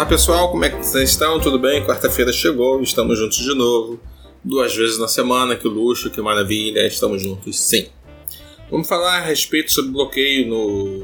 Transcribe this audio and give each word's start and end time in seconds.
Olá 0.00 0.08
pessoal, 0.08 0.50
como 0.50 0.64
é 0.64 0.70
que 0.70 0.78
vocês 0.78 1.10
estão? 1.10 1.38
Tudo 1.38 1.58
bem? 1.58 1.84
Quarta-feira 1.84 2.32
chegou, 2.32 2.80
estamos 2.80 3.18
juntos 3.18 3.36
de 3.36 3.54
novo. 3.54 4.00
Duas 4.42 4.74
vezes 4.74 4.98
na 4.98 5.06
semana, 5.06 5.54
que 5.54 5.68
luxo, 5.68 6.08
que 6.08 6.22
maravilha, 6.22 6.86
estamos 6.86 7.22
juntos 7.22 7.60
sim. 7.60 7.86
Vamos 8.70 8.88
falar 8.88 9.18
a 9.18 9.20
respeito 9.20 9.70
sobre 9.70 9.90
bloqueio 9.90 10.48
no, 10.48 11.00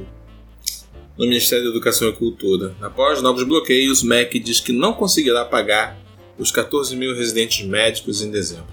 no 1.19 1.27
Ministério 1.27 1.65
da 1.65 1.71
Educação 1.73 2.09
e 2.09 2.13
Cultura. 2.15 2.75
Após 2.81 3.21
novos 3.21 3.43
bloqueios, 3.45 4.03
o 4.03 4.07
MEC 4.07 4.39
diz 4.39 4.61
que 4.61 4.73
não 4.73 4.95
conseguirá 4.95 5.45
pagar 5.45 5.99
os 6.39 6.51
14 6.51 6.97
mil 6.97 7.15
residentes 7.15 7.67
médicos 7.67 8.23
em 8.23 8.31
dezembro. 8.31 8.73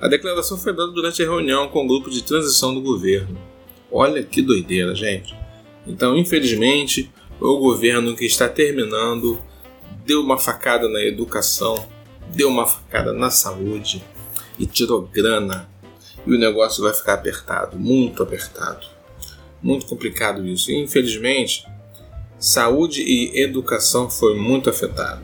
A 0.00 0.06
declaração 0.06 0.58
foi 0.58 0.72
dada 0.72 0.92
durante 0.92 1.24
a 1.24 1.26
reunião 1.26 1.66
com 1.66 1.84
o 1.84 1.88
grupo 1.88 2.08
de 2.08 2.22
transição 2.22 2.72
do 2.72 2.80
governo. 2.80 3.36
Olha 3.90 4.22
que 4.22 4.42
doideira, 4.42 4.94
gente. 4.94 5.34
Então, 5.88 6.16
infelizmente, 6.16 7.10
o 7.40 7.58
governo 7.58 8.14
que 8.14 8.26
está 8.26 8.48
terminando 8.48 9.40
deu 10.04 10.20
uma 10.20 10.38
facada 10.38 10.88
na 10.88 11.02
educação, 11.02 11.86
deu 12.28 12.48
uma 12.48 12.66
facada 12.66 13.12
na 13.12 13.30
saúde 13.30 14.04
e 14.58 14.66
tirou 14.66 15.02
grana. 15.02 15.68
E 16.26 16.34
o 16.34 16.38
negócio 16.38 16.82
vai 16.82 16.92
ficar 16.92 17.14
apertado, 17.14 17.78
muito 17.78 18.22
apertado. 18.22 18.86
Muito 19.62 19.86
complicado 19.86 20.46
isso. 20.46 20.70
E, 20.70 20.76
infelizmente, 20.76 21.66
saúde 22.38 23.02
e 23.02 23.40
educação 23.40 24.10
foi 24.10 24.36
muito 24.36 24.68
afetado. 24.68 25.22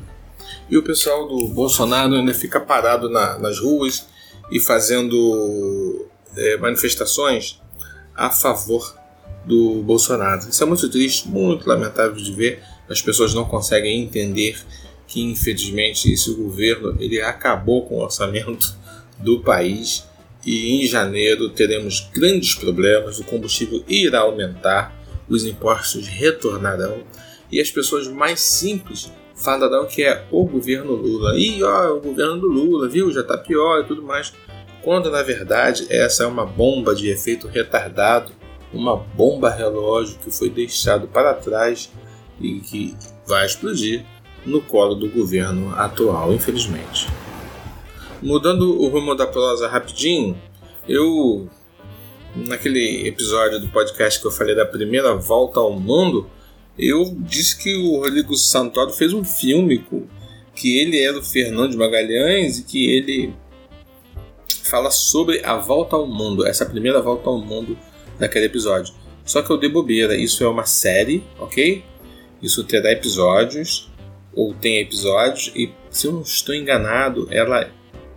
E 0.70 0.76
o 0.76 0.82
pessoal 0.82 1.28
do 1.28 1.48
Bolsonaro 1.48 2.14
ainda 2.14 2.34
fica 2.34 2.60
parado 2.60 3.08
na, 3.08 3.38
nas 3.38 3.58
ruas 3.58 4.06
e 4.50 4.58
fazendo 4.58 6.06
é, 6.36 6.56
manifestações 6.56 7.60
a 8.14 8.30
favor 8.30 8.96
do 9.46 9.82
Bolsonaro. 9.82 10.48
Isso 10.48 10.62
é 10.62 10.66
muito 10.66 10.88
triste, 10.90 11.28
muito 11.28 11.66
lamentável 11.68 12.16
de 12.16 12.32
ver. 12.32 12.60
As 12.90 13.00
pessoas 13.00 13.32
não 13.32 13.44
conseguem 13.44 14.02
entender 14.02 14.58
que, 15.06 15.22
infelizmente, 15.22 16.12
esse 16.12 16.34
governo 16.34 16.96
ele 16.98 17.20
acabou 17.20 17.86
com 17.86 17.96
o 17.96 18.02
orçamento 18.02 18.74
do 19.18 19.40
país 19.40 20.04
e 20.44 20.82
em 20.82 20.86
janeiro 20.86 21.48
teremos 21.50 22.08
grandes 22.12 22.54
problemas. 22.54 23.18
O 23.20 23.24
combustível 23.24 23.82
irá 23.88 24.20
aumentar, 24.20 24.94
os 25.28 25.44
impostos 25.44 26.08
retornarão 26.08 27.02
e 27.50 27.60
as 27.60 27.70
pessoas 27.70 28.08
mais 28.08 28.40
simples 28.40 29.10
falarão 29.36 29.86
que 29.86 30.02
é 30.02 30.24
o 30.30 30.44
governo 30.44 30.92
Lula. 30.92 31.38
E 31.38 31.62
ó, 31.62 31.94
o 31.94 32.00
governo 32.00 32.38
do 32.38 32.48
Lula, 32.48 32.88
viu? 32.88 33.12
Já 33.12 33.20
está 33.20 33.38
pior 33.38 33.80
e 33.80 33.84
tudo 33.84 34.02
mais. 34.02 34.32
Quando 34.82 35.10
na 35.10 35.22
verdade 35.22 35.86
essa 35.90 36.24
é 36.24 36.26
uma 36.26 36.46
bomba 36.46 36.94
de 36.94 37.08
efeito 37.08 37.46
retardado 37.46 38.32
uma 38.76 38.96
bomba 38.96 39.50
relógio 39.50 40.18
que 40.18 40.30
foi 40.30 40.50
deixado 40.50 41.08
para 41.08 41.34
trás 41.34 41.90
e 42.40 42.60
que 42.60 42.96
vai 43.26 43.46
explodir 43.46 44.04
no 44.44 44.60
colo 44.60 44.94
do 44.94 45.08
governo 45.10 45.74
atual, 45.74 46.32
infelizmente. 46.32 47.08
Mudando 48.22 48.80
o 48.80 48.88
rumo 48.88 49.14
da 49.14 49.26
prosa 49.26 49.68
rapidinho, 49.68 50.36
eu 50.88 51.48
naquele 52.34 53.08
episódio 53.08 53.60
do 53.60 53.68
podcast 53.68 54.20
que 54.20 54.26
eu 54.26 54.30
falei 54.30 54.54
da 54.54 54.66
primeira 54.66 55.14
volta 55.14 55.58
ao 55.58 55.72
mundo, 55.78 56.28
eu 56.78 57.16
disse 57.20 57.56
que 57.56 57.74
o 57.74 58.00
Rodrigo 58.00 58.36
Santoro 58.36 58.92
fez 58.92 59.12
um 59.12 59.24
filme 59.24 59.84
que 60.54 60.78
ele 60.78 61.02
era 61.02 61.18
o 61.18 61.22
Fernando 61.22 61.70
de 61.70 61.76
Magalhães 61.76 62.58
e 62.58 62.62
que 62.64 62.90
ele 62.90 63.34
fala 64.64 64.90
sobre 64.90 65.44
a 65.44 65.56
volta 65.56 65.96
ao 65.96 66.06
mundo, 66.06 66.46
essa 66.46 66.66
primeira 66.66 67.00
volta 67.00 67.28
ao 67.30 67.38
mundo 67.38 67.78
naquele 68.18 68.46
episódio. 68.46 68.94
Só 69.24 69.42
que 69.42 69.50
eu 69.50 69.56
dei 69.56 69.68
bobeira, 69.68 70.16
isso 70.16 70.44
é 70.44 70.48
uma 70.48 70.64
série, 70.64 71.24
ok? 71.38 71.84
Isso 72.42 72.62
terá 72.64 72.92
episódios, 72.92 73.90
ou 74.34 74.54
tem 74.54 74.78
episódios, 74.78 75.50
e 75.54 75.72
se 75.90 76.06
eu 76.06 76.12
não 76.12 76.22
estou 76.22 76.54
enganado, 76.54 77.26
ela 77.30 77.70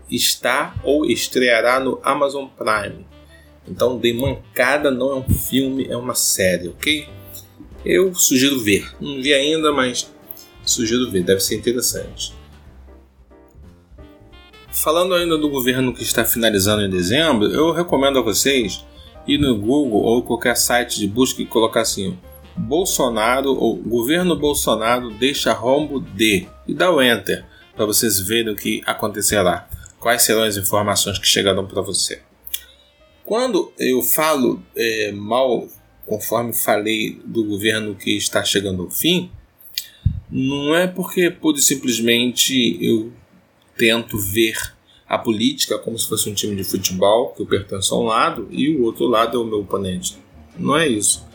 está 0.09 0.75
ou 0.83 1.05
estreará 1.05 1.79
no 1.79 1.99
Amazon 2.03 2.47
Prime. 2.47 3.05
Então, 3.67 3.97
dei 3.97 4.13
mancada, 4.13 4.91
não 4.91 5.11
é 5.11 5.15
um 5.15 5.29
filme, 5.29 5.87
é 5.87 5.95
uma 5.95 6.15
série, 6.15 6.69
ok? 6.69 7.07
Eu 7.85 8.13
sugiro 8.13 8.59
ver. 8.59 8.91
Não 8.99 9.21
vi 9.21 9.33
ainda, 9.33 9.71
mas 9.71 10.11
sugiro 10.65 11.09
ver, 11.09 11.23
deve 11.23 11.39
ser 11.39 11.55
interessante. 11.55 12.33
Falando 14.71 15.13
ainda 15.13 15.37
do 15.37 15.49
governo 15.49 15.93
que 15.93 16.03
está 16.03 16.23
finalizando 16.23 16.83
em 16.83 16.89
dezembro, 16.89 17.47
eu 17.51 17.71
recomendo 17.71 18.19
a 18.19 18.21
vocês 18.21 18.85
ir 19.29 19.37
no 19.37 19.55
Google 19.57 20.01
ou 20.01 20.23
qualquer 20.23 20.57
site 20.57 20.99
de 20.99 21.07
busca 21.07 21.41
e 21.41 21.45
colocar 21.45 21.81
assim: 21.81 22.17
Bolsonaro 22.57 23.53
ou 23.53 23.75
governo 23.75 24.35
Bolsonaro 24.35 25.11
deixa 25.11 25.53
rombo 25.53 25.99
de 25.99 26.47
e 26.67 26.73
dá 26.73 26.91
o 26.91 27.01
enter 27.01 27.45
para 27.75 27.85
vocês 27.85 28.19
verem 28.19 28.51
o 28.51 28.55
que 28.55 28.81
acontecerá. 28.85 29.69
Quais 29.99 30.23
serão 30.23 30.43
as 30.43 30.57
informações 30.57 31.19
que 31.19 31.27
chegarão 31.27 31.67
para 31.67 31.81
você. 31.81 32.21
Quando 33.23 33.71
eu 33.77 34.01
falo 34.01 34.61
é, 34.75 35.11
mal, 35.11 35.67
conforme 36.05 36.53
falei, 36.53 37.21
do 37.25 37.43
governo 37.43 37.95
que 37.95 38.17
está 38.17 38.43
chegando 38.43 38.83
ao 38.83 38.89
fim, 38.89 39.29
não 40.31 40.73
é 40.75 40.87
porque 40.87 41.29
pura 41.29 41.57
e 41.57 41.61
simplesmente 41.61 42.77
eu 42.81 43.11
tento 43.77 44.17
ver 44.17 44.57
a 45.09 45.17
política 45.17 45.79
como 45.79 45.97
se 45.97 46.07
fosse 46.07 46.29
um 46.29 46.33
time 46.35 46.55
de 46.55 46.63
futebol 46.63 47.29
que 47.29 47.41
eu 47.41 47.47
pertenço 47.47 47.95
a 47.95 47.99
um 47.99 48.03
lado 48.03 48.47
e 48.51 48.75
o 48.75 48.83
outro 48.83 49.07
lado 49.07 49.39
é 49.39 49.41
o 49.41 49.43
meu 49.43 49.61
oponente. 49.61 50.19
Não 50.55 50.77
é 50.77 50.87
isso. 50.87 51.25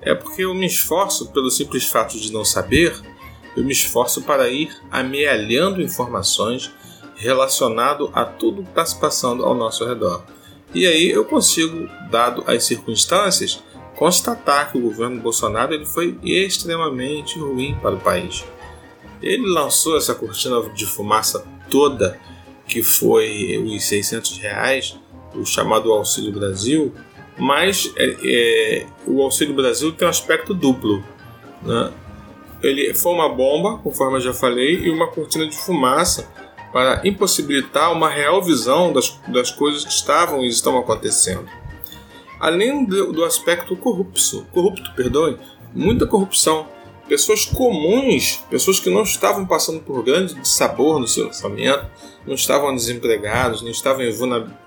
É 0.00 0.14
porque 0.14 0.44
eu 0.44 0.54
me 0.54 0.66
esforço, 0.66 1.32
pelo 1.32 1.50
simples 1.50 1.84
fato 1.84 2.16
de 2.16 2.32
não 2.32 2.44
saber, 2.44 2.96
eu 3.56 3.64
me 3.64 3.72
esforço 3.72 4.22
para 4.22 4.48
ir 4.48 4.70
amealhando 4.88 5.82
informações 5.82 6.70
relacionado 7.16 8.08
a 8.14 8.24
tudo 8.24 8.62
que 8.62 8.68
está 8.68 8.86
se 8.86 9.00
passando 9.00 9.44
ao 9.44 9.52
nosso 9.52 9.84
redor. 9.84 10.22
E 10.72 10.86
aí 10.86 11.10
eu 11.10 11.24
consigo, 11.24 11.88
dado 12.08 12.44
as 12.46 12.62
circunstâncias, 12.62 13.60
constatar 13.96 14.70
que 14.70 14.78
o 14.78 14.82
governo 14.82 15.20
Bolsonaro 15.20 15.74
ele 15.74 15.84
foi 15.84 16.16
extremamente 16.22 17.36
ruim 17.36 17.76
para 17.82 17.96
o 17.96 18.00
país. 18.00 18.44
Ele 19.20 19.48
lançou 19.48 19.96
essa 19.96 20.14
cortina 20.14 20.62
de 20.70 20.86
fumaça 20.86 21.44
toda 21.68 22.20
que 22.68 22.82
foi 22.82 23.58
os 23.58 23.84
600 23.84 24.38
reais, 24.38 24.96
o 25.34 25.44
chamado 25.44 25.92
Auxílio 25.92 26.30
Brasil, 26.30 26.94
mas 27.38 27.92
é, 27.96 28.16
é, 28.22 28.86
o 29.06 29.22
Auxílio 29.22 29.54
Brasil 29.54 29.92
tem 29.92 30.06
um 30.06 30.10
aspecto 30.10 30.52
duplo. 30.52 31.02
Né? 31.62 31.92
Ele 32.62 32.92
foi 32.94 33.12
uma 33.12 33.28
bomba, 33.28 33.78
conforme 33.78 34.18
eu 34.18 34.20
já 34.20 34.34
falei, 34.34 34.84
e 34.84 34.90
uma 34.90 35.08
cortina 35.08 35.46
de 35.46 35.56
fumaça 35.56 36.28
para 36.72 37.00
impossibilitar 37.04 37.92
uma 37.92 38.10
real 38.10 38.42
visão 38.42 38.92
das, 38.92 39.18
das 39.28 39.50
coisas 39.50 39.84
que 39.84 39.92
estavam 39.92 40.44
e 40.44 40.48
estão 40.48 40.76
acontecendo. 40.76 41.48
Além 42.38 42.84
do, 42.84 43.12
do 43.12 43.24
aspecto 43.24 43.74
corrupto, 43.76 44.46
corrupto, 44.52 44.92
perdoe, 44.94 45.38
muita 45.74 46.06
corrupção 46.06 46.66
pessoas 47.08 47.46
comuns, 47.46 48.44
pessoas 48.50 48.78
que 48.78 48.90
não 48.90 49.02
estavam 49.02 49.46
passando 49.46 49.80
por 49.80 50.04
grande 50.04 50.36
sabor 50.46 51.00
no 51.00 51.08
seu 51.08 51.26
orçamento, 51.26 51.86
não 52.26 52.34
estavam 52.34 52.74
desempregados, 52.74 53.62
não 53.62 53.70
estavam 53.70 54.02
em 54.02 54.12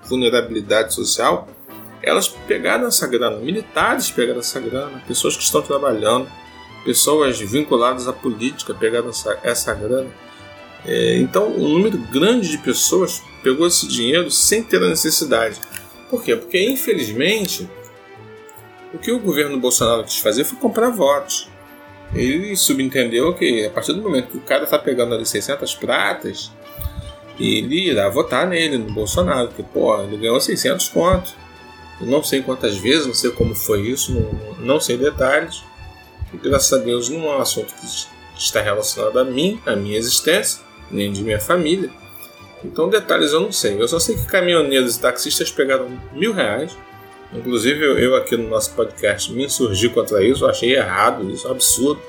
vulnerabilidade 0.04 0.92
social, 0.92 1.48
elas 2.02 2.26
pegaram 2.26 2.88
essa 2.88 3.06
grana, 3.06 3.36
militares 3.36 4.10
pegaram 4.10 4.40
essa 4.40 4.58
grana, 4.58 5.02
pessoas 5.06 5.36
que 5.36 5.44
estão 5.44 5.62
trabalhando, 5.62 6.28
pessoas 6.84 7.38
vinculadas 7.38 8.08
à 8.08 8.12
política 8.12 8.74
pegaram 8.74 9.10
essa, 9.10 9.38
essa 9.44 9.72
grana. 9.72 10.10
É, 10.84 11.18
então, 11.18 11.46
um 11.46 11.68
número 11.68 11.96
grande 11.96 12.50
de 12.50 12.58
pessoas 12.58 13.22
pegou 13.40 13.68
esse 13.68 13.86
dinheiro 13.86 14.28
sem 14.32 14.64
ter 14.64 14.82
a 14.82 14.88
necessidade. 14.88 15.60
Por 16.10 16.24
quê? 16.24 16.34
Porque, 16.34 16.60
infelizmente, 16.60 17.70
o 18.92 18.98
que 18.98 19.12
o 19.12 19.20
governo 19.20 19.60
Bolsonaro 19.60 20.02
quis 20.02 20.18
fazer 20.18 20.42
foi 20.42 20.58
comprar 20.58 20.90
votos 20.90 21.51
ele 22.14 22.54
subentendeu 22.56 23.32
que 23.34 23.66
a 23.66 23.70
partir 23.70 23.92
do 23.92 24.02
momento 24.02 24.28
que 24.28 24.36
o 24.36 24.40
cara 24.40 24.64
está 24.64 24.78
pegando 24.78 25.14
ali 25.14 25.24
600 25.24 25.74
pratas, 25.76 26.50
ele 27.38 27.88
irá 27.88 28.08
votar 28.08 28.46
nele, 28.46 28.78
no 28.78 28.92
Bolsonaro, 28.92 29.48
porque, 29.48 29.62
pô, 29.62 30.00
ele 30.02 30.18
ganhou 30.18 30.40
600 30.40 30.88
pontos. 30.90 31.34
Eu 32.00 32.06
não 32.06 32.22
sei 32.22 32.42
quantas 32.42 32.76
vezes, 32.76 33.06
não 33.06 33.14
sei 33.14 33.30
como 33.30 33.54
foi 33.54 33.82
isso, 33.82 34.12
não, 34.12 34.64
não 34.64 34.80
sei 34.80 34.96
detalhes. 34.96 35.62
E, 36.32 36.36
graças 36.36 36.72
a 36.72 36.82
Deus 36.82 37.08
não 37.08 37.24
é 37.24 37.36
um 37.36 37.40
assunto 37.40 37.72
que 37.74 37.86
está 38.38 38.60
relacionado 38.60 39.18
a 39.18 39.24
mim, 39.24 39.60
a 39.64 39.74
minha 39.74 39.96
existência, 39.96 40.60
nem 40.90 41.12
de 41.12 41.22
minha 41.22 41.40
família. 41.40 41.90
Então 42.64 42.88
detalhes 42.88 43.32
eu 43.32 43.40
não 43.40 43.52
sei. 43.52 43.80
Eu 43.80 43.88
só 43.88 43.98
sei 43.98 44.16
que 44.16 44.26
caminhoneiros 44.26 44.96
e 44.96 45.00
taxistas 45.00 45.50
pegaram 45.50 45.88
mil 46.12 46.32
reais 46.32 46.76
Inclusive 47.32 47.82
eu 48.04 48.14
aqui 48.14 48.36
no 48.36 48.48
nosso 48.48 48.74
podcast 48.74 49.32
me 49.32 49.44
insurgi 49.44 49.88
contra 49.88 50.22
isso, 50.22 50.46
achei 50.46 50.74
errado 50.74 51.30
isso, 51.30 51.48
absurdo, 51.48 52.00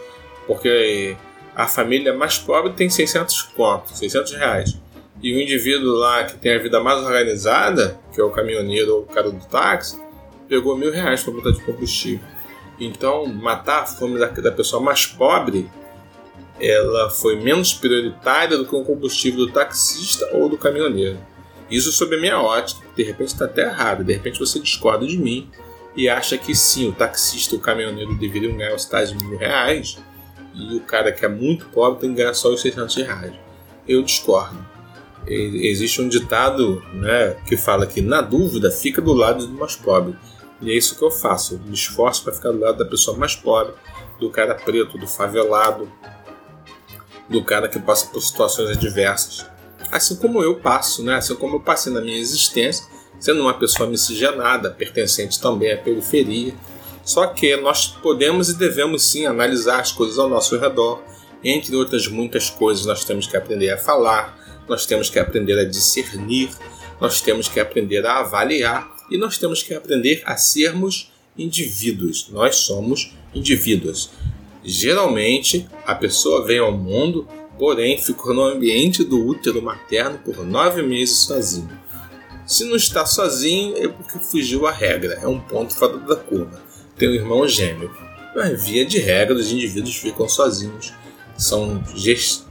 porque 0.46 1.16
a 1.56 1.68
família 1.68 2.14
mais 2.14 2.38
pobre 2.38 2.74
tem 2.74 2.90
600 2.90 3.42
contos, 3.56 3.98
600 3.98 4.34
reais. 4.34 4.78
E 5.22 5.34
o 5.34 5.40
indivíduo 5.40 5.96
lá 5.96 6.26
que 6.26 6.38
tem 6.38 6.54
a 6.54 6.60
vida 6.60 6.82
mais 6.84 7.02
organizada, 7.02 7.98
que 8.14 8.20
é 8.20 8.24
o 8.24 8.32
caminhoneiro 8.32 8.96
ou 8.96 9.02
o 9.04 9.06
cara 9.06 9.32
do 9.32 9.46
táxi, 9.48 10.02
pegou 10.50 10.78
mil 10.78 10.92
reais 10.92 11.24
para 11.24 11.34
botar 11.34 11.52
de 11.52 11.64
combustível. 11.64 12.26
Então, 12.78 13.26
matar 13.26 13.84
a 13.84 13.86
fome 13.86 14.20
da, 14.20 14.26
da 14.28 14.52
pessoa 14.52 14.82
mais 14.82 15.06
pobre 15.06 15.70
ela 16.60 17.10
foi 17.10 17.36
menos 17.36 17.74
prioritária 17.74 18.58
do 18.58 18.66
que 18.66 18.76
o 18.76 18.84
combustível 18.84 19.46
do 19.46 19.52
taxista 19.52 20.30
ou 20.34 20.48
do 20.48 20.58
caminhoneiro. 20.58 21.18
Isso 21.70 21.92
sob 21.92 22.16
a 22.16 22.20
minha 22.20 22.40
ótica, 22.40 22.86
de 22.96 23.04
repente 23.04 23.30
está 23.30 23.46
até 23.46 23.64
errado, 23.64 24.04
de 24.04 24.14
repente 24.14 24.40
você 24.40 24.60
discorda 24.60 25.06
de 25.06 25.18
mim 25.18 25.50
e 25.96 26.10
acha 26.10 26.38
que 26.38 26.56
sim, 26.56 26.90
o 26.90 26.92
taxista 26.92 27.56
o 27.56 27.60
caminhoneiro 27.60 28.16
deveriam 28.16 28.56
ganhar 28.58 28.76
os 28.76 28.86
tais 28.86 29.12
mil 29.14 29.38
reais 29.38 29.98
e 30.54 30.76
o 30.76 30.82
cara 30.82 31.12
que 31.12 31.26
é 31.26 31.28
muito 31.28 31.66
pobre 31.68 32.02
tem 32.02 32.10
que 32.12 32.18
ganhar 32.18 32.34
só 32.34 32.50
os 32.50 32.62
600 32.62 32.96
reais. 32.96 33.34
Eu 33.88 34.04
discordo. 34.04 34.74
Existe 35.26 36.02
um 36.02 36.10
ditado 36.10 36.84
né, 36.94 37.36
que 37.48 37.56
fala 37.56 37.88
que, 37.88 38.02
na 38.02 38.22
dúvida, 38.22 38.70
fica 38.72 39.02
do 39.02 39.14
lado 39.14 39.48
do 39.48 39.54
mais 39.54 39.76
pobre. 39.76 40.16
E 40.62 40.72
é 40.72 40.76
isso 40.76 40.98
que 40.98 41.04
eu 41.04 41.12
faço. 41.12 41.56
Eu 41.56 41.60
me 41.60 41.74
esforço 41.74 42.24
para 42.24 42.34
ficar 42.34 42.52
do 42.52 42.60
lado 42.60 42.78
da 42.78 42.86
pessoa 42.86 43.18
mais 43.18 43.36
pobre, 43.36 43.74
do 44.20 44.30
cara 44.30 44.54
preto, 44.54 44.98
do 44.98 45.08
favelado, 45.08 45.92
do 47.30 47.44
cara 47.44 47.68
que 47.68 47.80
passa 47.80 48.08
por 48.08 48.22
situações 48.22 48.70
adversas. 48.70 49.46
Assim 49.96 50.16
como 50.16 50.42
eu 50.42 50.56
passo, 50.56 51.04
né? 51.04 51.16
assim 51.16 51.36
como 51.36 51.58
eu 51.58 51.60
passei 51.60 51.94
na 51.94 52.02
minha 52.02 52.18
existência, 52.18 52.86
sendo 53.20 53.42
uma 53.42 53.54
pessoa 53.54 53.88
miscigenada, 53.88 54.72
pertencente 54.72 55.40
também 55.40 55.72
à 55.72 55.78
periferia. 55.78 56.54
Só 57.06 57.28
que 57.28 57.56
nós 57.58 57.88
podemos 57.88 58.50
e 58.50 58.58
devemos 58.58 59.04
sim 59.06 59.26
analisar 59.26 59.82
as 59.82 59.92
coisas 59.92 60.18
ao 60.18 60.30
nosso 60.30 60.58
redor. 60.58 61.04
Entre 61.44 61.76
outras 61.76 62.08
muitas 62.08 62.50
coisas, 62.50 62.86
nós 62.86 63.04
temos 63.04 63.28
que 63.28 63.38
aprender 63.38 63.70
a 63.70 63.78
falar, 63.78 64.64
nós 64.68 64.86
temos 64.86 65.10
que 65.10 65.20
aprender 65.20 65.60
a 65.60 65.66
discernir, 65.66 66.50
nós 67.00 67.22
temos 67.22 67.48
que 67.48 67.60
aprender 67.60 68.06
a 68.06 68.20
avaliar 68.20 68.90
e 69.12 69.18
nós 69.18 69.38
temos 69.38 69.62
que 69.62 69.74
aprender 69.74 70.24
a 70.26 70.38
sermos 70.38 71.12
indivíduos. 71.38 72.30
Nós 72.32 72.56
somos 72.56 73.14
indivíduos. 73.34 74.10
Geralmente, 74.64 75.68
a 75.86 75.94
pessoa 75.94 76.46
vem 76.46 76.60
ao 76.60 76.72
mundo, 76.72 77.28
porém 77.58 78.02
ficou 78.02 78.34
no 78.34 78.44
ambiente 78.44 79.04
do 79.04 79.26
útero 79.26 79.62
materno 79.62 80.18
por 80.20 80.46
nove 80.46 80.82
meses 80.82 81.18
sozinho. 81.20 81.70
Se 82.46 82.66
não 82.66 82.76
está 82.76 83.06
sozinho, 83.06 83.78
é 83.78 83.88
porque 83.88 84.20
fugiu 84.20 84.68
a 84.68 84.72
regra, 84.72 85.20
é 85.22 85.28
um 85.28 85.40
ponto 85.40 85.74
fora 85.74 85.98
da 85.98 86.16
curva. 86.16 86.62
Tem 86.98 87.10
um 87.10 87.14
irmão 87.14 87.48
gêmeo. 87.48 87.92
Mas, 88.36 88.66
via 88.66 88.86
de 88.86 89.00
regra, 89.00 89.36
os 89.36 89.52
indivíduos 89.52 89.96
ficam 89.96 90.28
sozinhos. 90.28 90.94
São 91.38 91.84
gest... 91.96 92.44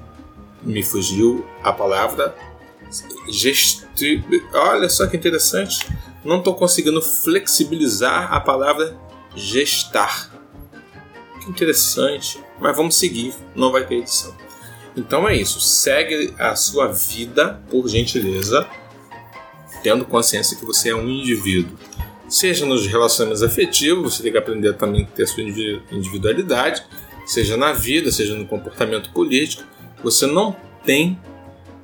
Me 0.63 0.83
fugiu 0.83 1.45
a 1.63 1.73
palavra. 1.73 2.35
Gesti... 3.29 4.25
Olha 4.55 4.89
só 4.89 5.07
que 5.07 5.17
interessante. 5.17 5.87
Não 6.25 6.39
estou 6.39 6.55
conseguindo 6.55 7.03
flexibilizar 7.03 8.33
a 8.33 8.41
palavra 8.41 8.97
gestar. 9.35 10.31
Que 11.41 11.51
interessante. 11.51 12.41
Mas 12.61 12.77
vamos 12.77 12.95
seguir, 12.97 13.35
não 13.57 13.73
vai 13.73 13.85
ter 13.85 13.97
edição. 13.97 14.35
Então 14.97 15.29
é 15.29 15.37
isso. 15.37 15.61
Segue 15.61 16.35
a 16.39 16.55
sua 16.55 16.89
vida, 16.89 17.61
por 17.71 17.89
gentileza, 17.89 18.69
tendo 19.83 20.05
consciência 20.05 20.57
que 20.57 20.65
você 20.65 20.91
é 20.91 20.95
um 20.95 21.09
indivíduo. 21.09 21.77
Seja 22.29 22.65
nos 22.65 22.87
relacionamentos 22.87 23.43
afetivos, 23.43 24.15
você 24.15 24.23
tem 24.23 24.33
que 24.33 24.39
aprender 24.39 24.75
também 24.75 25.03
a 25.03 25.07
ter 25.07 25.25
a 25.25 25.27
sua 25.27 25.43
individualidade, 25.43 26.83
seja 27.27 27.57
na 27.57 27.73
vida, 27.73 28.11
seja 28.11 28.35
no 28.35 28.47
comportamento 28.47 29.11
político. 29.11 29.65
Você 30.03 30.27
não 30.27 30.57
tem 30.85 31.19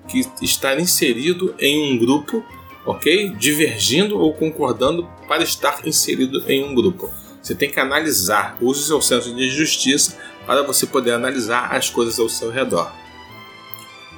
que 0.08 0.26
estar 0.42 0.78
inserido 0.80 1.54
em 1.58 1.92
um 1.92 1.98
grupo, 1.98 2.42
ok? 2.86 3.30
Divergindo 3.30 4.18
ou 4.18 4.32
concordando 4.32 5.06
para 5.28 5.42
estar 5.42 5.86
inserido 5.86 6.42
em 6.50 6.64
um 6.64 6.74
grupo. 6.74 7.10
Você 7.42 7.54
tem 7.54 7.70
que 7.70 7.78
analisar, 7.78 8.56
use 8.60 8.84
seu 8.84 9.00
senso 9.00 9.34
de 9.34 9.48
justiça 9.50 10.16
para 10.46 10.62
você 10.62 10.86
poder 10.86 11.12
analisar 11.12 11.74
as 11.74 11.90
coisas 11.90 12.18
ao 12.18 12.28
seu 12.28 12.50
redor. 12.50 12.90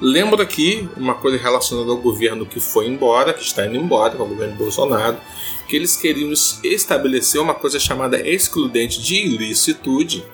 Lembro 0.01 0.41
aqui 0.41 0.89
uma 0.97 1.13
coisa 1.13 1.37
relacionada 1.37 1.91
ao 1.91 1.97
governo 1.97 2.43
que 2.43 2.59
foi 2.59 2.87
embora, 2.87 3.33
que 3.33 3.43
está 3.43 3.67
indo 3.67 3.77
embora, 3.77 4.15
com 4.15 4.23
o 4.23 4.27
governo 4.27 4.55
Bolsonaro, 4.55 5.17
que 5.67 5.75
eles 5.75 5.95
queriam 5.95 6.33
estabelecer 6.63 7.39
uma 7.39 7.53
coisa 7.53 7.79
chamada 7.79 8.19
excludente 8.19 8.99
de 8.99 9.15
ilicitude. 9.15 10.25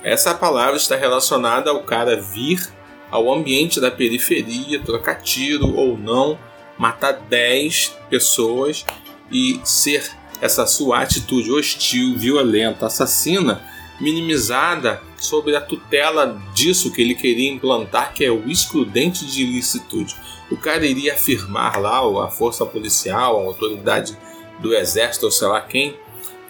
Essa 0.00 0.32
palavra 0.32 0.76
está 0.76 0.94
relacionada 0.94 1.70
ao 1.70 1.82
cara 1.82 2.20
vir 2.20 2.72
ao 3.10 3.32
ambiente 3.32 3.80
da 3.80 3.90
periferia, 3.90 4.80
trocar 4.80 5.22
tiro 5.22 5.74
ou 5.74 5.98
não, 5.98 6.38
matar 6.78 7.14
10 7.14 7.96
pessoas 8.08 8.86
e 9.28 9.60
ser 9.64 10.08
essa 10.40 10.66
sua 10.68 11.00
atitude 11.00 11.50
hostil, 11.50 12.16
violenta, 12.16 12.86
assassina, 12.86 13.60
minimizada 14.00 15.02
sobre 15.16 15.56
a 15.56 15.60
tutela 15.60 16.40
disso 16.54 16.92
que 16.92 17.02
ele 17.02 17.14
queria 17.14 17.50
implantar, 17.50 18.14
que 18.14 18.24
é 18.24 18.30
o 18.30 18.48
excludente 18.48 19.26
de 19.26 19.42
ilicitude. 19.42 20.14
O 20.50 20.56
cara 20.56 20.86
iria 20.86 21.14
afirmar 21.14 21.78
lá, 21.80 21.98
a 22.24 22.28
força 22.28 22.64
policial, 22.64 23.40
a 23.40 23.44
autoridade 23.44 24.16
do 24.60 24.74
exército, 24.74 25.26
ou 25.26 25.32
sei 25.32 25.48
lá 25.48 25.60
quem, 25.60 25.96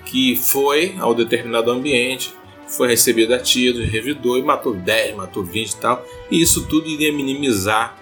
que 0.05 0.37
foi 0.37 0.95
ao 0.99 1.15
determinado 1.15 1.71
ambiente, 1.71 2.33
foi 2.67 2.89
recebido 2.89 3.35
a 3.35 3.39
tiro, 3.39 3.83
revidou 3.85 4.39
e 4.39 4.43
matou 4.43 4.75
10, 4.75 5.17
matou 5.17 5.43
20 5.43 5.71
e 5.71 5.77
tal. 5.77 6.07
E 6.31 6.41
isso 6.41 6.67
tudo 6.67 6.89
iria 6.89 7.13
minimizar 7.13 7.99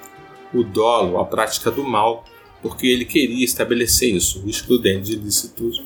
o 0.53 0.63
dolo, 0.63 1.19
a 1.19 1.25
prática 1.25 1.71
do 1.71 1.85
mal 1.85 2.25
porque 2.63 2.87
ele 2.87 3.05
queria 3.05 3.45
estabelecer 3.45 4.13
isso, 4.13 4.43
o 4.45 4.51
excludente 4.51 5.11
de 5.11 5.13
ilicitude, 5.13 5.85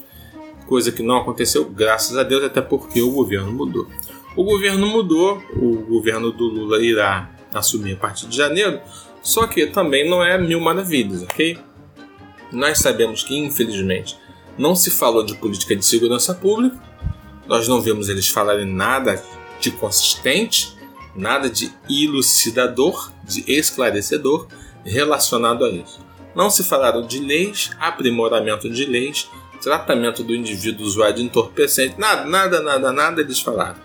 coisa 0.70 0.93
que 0.93 1.02
não 1.02 1.17
aconteceu, 1.17 1.69
graças 1.69 2.17
a 2.17 2.22
Deus, 2.22 2.44
até 2.44 2.61
porque 2.61 3.02
o 3.02 3.11
governo 3.11 3.50
mudou. 3.50 3.88
O 4.37 4.44
governo 4.44 4.87
mudou, 4.87 5.43
o 5.52 5.78
governo 5.78 6.31
do 6.31 6.44
Lula 6.44 6.81
irá 6.81 7.28
assumir 7.52 7.94
a 7.94 7.96
partir 7.96 8.28
de 8.28 8.37
janeiro, 8.37 8.81
só 9.20 9.49
que 9.49 9.67
também 9.67 10.08
não 10.08 10.22
é 10.22 10.38
mil 10.38 10.61
maravilhas, 10.61 11.25
ok? 11.25 11.58
Nós 12.52 12.78
sabemos 12.78 13.25
que, 13.25 13.37
infelizmente, 13.37 14.17
não 14.56 14.76
se 14.76 14.93
falou 14.93 15.25
de 15.25 15.34
política 15.34 15.75
de 15.75 15.84
segurança 15.84 16.34
pública, 16.34 16.81
nós 17.49 17.66
não 17.66 17.81
vemos 17.81 18.08
eles 18.08 18.28
falarem 18.28 18.64
nada 18.64 19.20
de 19.58 19.73
consistente, 19.73 20.76
nada 21.16 21.50
de 21.50 21.73
elucidador, 21.90 23.11
de 23.25 23.43
esclarecedor 23.52 24.46
relacionado 24.84 25.64
a 25.64 25.69
isso. 25.69 25.99
Não 26.32 26.49
se 26.49 26.62
falaram 26.62 27.05
de 27.05 27.19
leis, 27.19 27.73
aprimoramento 27.81 28.70
de 28.70 28.84
leis, 28.87 29.28
tratamento 29.60 30.22
do 30.22 30.34
indivíduo 30.34 30.86
usuário 30.86 31.16
de 31.16 31.22
entorpecente, 31.22 31.98
nada, 31.98 32.24
nada, 32.24 32.60
nada, 32.60 32.92
nada 32.92 33.20
eles 33.20 33.40
falaram. 33.40 33.78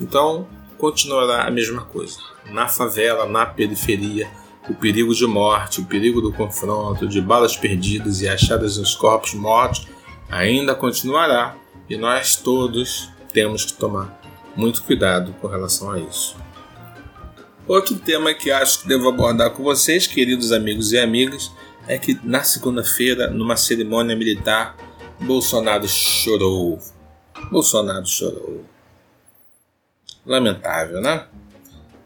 Então, 0.00 0.48
continuará 0.78 1.44
a 1.44 1.50
mesma 1.50 1.82
coisa. 1.82 2.18
Na 2.50 2.66
favela, 2.68 3.26
na 3.26 3.46
periferia, 3.46 4.28
o 4.68 4.74
perigo 4.74 5.14
de 5.14 5.26
morte, 5.26 5.80
o 5.80 5.84
perigo 5.84 6.20
do 6.20 6.32
confronto, 6.32 7.06
de 7.06 7.20
balas 7.20 7.56
perdidas 7.56 8.20
e 8.20 8.28
achadas 8.28 8.76
nos 8.76 8.94
corpos 8.94 9.34
mortos 9.34 9.88
ainda 10.28 10.74
continuará 10.74 11.56
e 11.88 11.96
nós 11.96 12.36
todos 12.36 13.10
temos 13.32 13.64
que 13.64 13.72
tomar 13.74 14.20
muito 14.56 14.82
cuidado 14.82 15.34
com 15.40 15.46
relação 15.46 15.90
a 15.90 15.98
isso. 15.98 16.36
Outro 17.66 17.96
tema 17.96 18.34
que 18.34 18.50
acho 18.50 18.82
que 18.82 18.88
devo 18.88 19.08
abordar 19.08 19.50
com 19.50 19.62
vocês, 19.62 20.06
queridos 20.06 20.52
amigos 20.52 20.92
e 20.92 20.98
amigas, 20.98 21.52
é 21.86 21.98
que 21.98 22.18
na 22.22 22.42
segunda-feira, 22.42 23.28
numa 23.30 23.56
cerimônia 23.56 24.16
militar, 24.16 24.76
Bolsonaro 25.22 25.86
chorou. 25.86 26.78
Bolsonaro 27.50 28.06
chorou. 28.06 28.64
Lamentável, 30.24 31.00
né? 31.00 31.26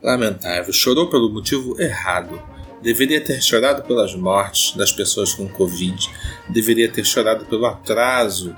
Lamentável. 0.03 0.73
Chorou 0.73 1.09
pelo 1.09 1.31
motivo 1.31 1.81
errado. 1.81 2.41
Deveria 2.83 3.21
ter 3.21 3.41
chorado 3.41 3.83
pelas 3.85 4.15
mortes 4.15 4.77
das 4.77 4.93
pessoas 4.93 5.33
com 5.33 5.49
Covid. 5.49 6.11
Deveria 6.49 6.91
ter 6.91 7.05
chorado 7.05 7.47
pelo 7.47 7.67
atraso 7.67 8.55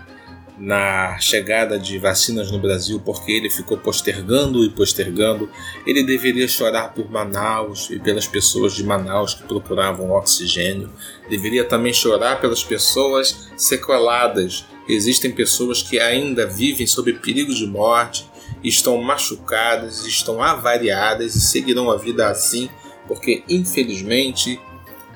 na 0.59 1.19
chegada 1.19 1.79
de 1.79 1.99
vacinas 1.99 2.51
no 2.51 2.59
Brasil 2.59 3.01
porque 3.05 3.33
ele 3.33 3.51
ficou 3.51 3.77
postergando 3.77 4.65
e 4.65 4.71
postergando. 4.71 5.49
Ele 5.87 6.05
deveria 6.05 6.49
chorar 6.49 6.95
por 6.95 7.11
Manaus 7.11 7.91
e 7.91 7.99
pelas 7.99 8.27
pessoas 8.27 8.75
de 8.75 8.85
Manaus 8.85 9.35
que 9.35 9.45
procuravam 9.45 10.11
oxigênio. 10.11 10.91
Deveria 11.29 11.65
também 11.65 11.93
chorar 11.93 12.41
pelas 12.41 12.65
pessoas 12.65 13.49
sequeladas. 13.57 14.65
Existem 14.89 15.33
pessoas 15.33 15.83
que 15.83 15.99
ainda 15.99 16.47
vivem 16.47 16.87
sob 16.87 17.13
perigo 17.15 17.53
de 17.53 17.67
morte, 17.67 18.27
estão 18.63 19.03
machucadas, 19.03 20.07
estão 20.07 20.43
avariadas 20.43 21.35
e 21.35 21.41
seguirão 21.41 21.91
a 21.91 21.97
vida 21.97 22.29
assim 22.29 22.71
porque 23.07 23.43
infelizmente 23.49 24.61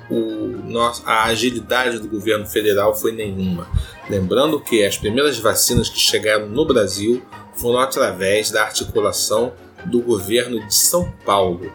o, 0.09 0.77
a 1.05 1.25
agilidade 1.25 1.99
do 1.99 2.07
governo 2.07 2.45
federal 2.45 2.93
foi 2.95 3.11
nenhuma. 3.11 3.67
Lembrando 4.09 4.59
que 4.59 4.83
as 4.83 4.97
primeiras 4.97 5.37
vacinas 5.39 5.89
que 5.89 5.99
chegaram 5.99 6.47
no 6.47 6.65
Brasil 6.65 7.21
foram 7.55 7.79
através 7.79 8.51
da 8.51 8.63
articulação 8.63 9.53
do 9.85 10.01
governo 10.01 10.59
de 10.65 10.75
São 10.75 11.11
Paulo. 11.25 11.71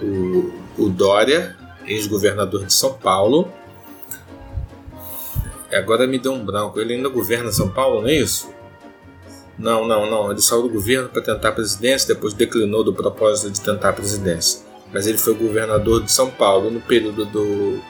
O, 0.00 0.52
o 0.84 0.88
Dória, 0.88 1.56
ex-governador 1.86 2.64
de 2.64 2.72
São 2.72 2.94
Paulo, 2.94 3.50
agora 5.72 6.06
me 6.06 6.18
deu 6.18 6.32
um 6.32 6.44
branco, 6.44 6.80
ele 6.80 6.94
ainda 6.94 7.08
governa 7.08 7.50
São 7.52 7.68
Paulo, 7.68 8.02
não 8.02 8.08
é 8.08 8.14
isso? 8.14 8.50
Não, 9.58 9.86
não, 9.86 10.10
não. 10.10 10.30
Ele 10.30 10.40
saiu 10.40 10.62
do 10.62 10.68
governo 10.68 11.08
para 11.08 11.22
tentar 11.22 11.50
a 11.50 11.52
presidência, 11.52 12.14
depois 12.14 12.34
declinou 12.34 12.82
do 12.82 12.92
propósito 12.92 13.50
de 13.50 13.60
tentar 13.60 13.90
a 13.90 13.92
presidência. 13.92 14.60
Mas 14.92 15.06
ele 15.06 15.18
foi 15.18 15.34
governador 15.34 16.02
de 16.02 16.10
São 16.10 16.30
Paulo 16.30 16.70
no 16.70 16.80
período 16.80 17.24
do, 17.24 17.80